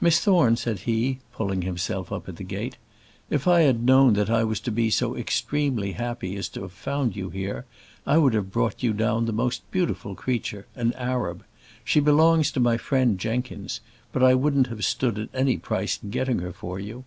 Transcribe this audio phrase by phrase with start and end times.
[0.00, 2.76] "Miss Thorne," said he, pulling himself up at the gate,
[3.28, 6.70] "if I had known that I was to be so extremely happy as to have
[6.70, 7.64] found you here,
[8.06, 11.44] I would have brought you down the most beautiful creature, an Arab.
[11.84, 13.80] She belongs to my friend Jenkins;
[14.12, 17.04] but I wouldn't have stood at any price in getting her for you.